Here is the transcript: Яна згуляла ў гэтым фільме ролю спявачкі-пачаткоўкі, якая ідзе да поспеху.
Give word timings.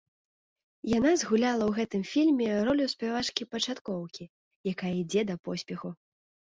Яна 0.97 1.11
згуляла 1.23 1.63
ў 1.67 1.71
гэтым 1.79 2.01
фільме 2.13 2.49
ролю 2.71 2.91
спявачкі-пачаткоўкі, 2.95 4.23
якая 4.75 4.93
ідзе 5.03 5.21
да 5.31 5.35
поспеху. 5.49 5.89